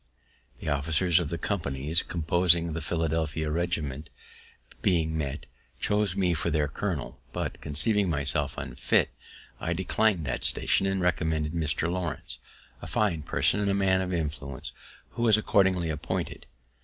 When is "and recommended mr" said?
10.87-11.87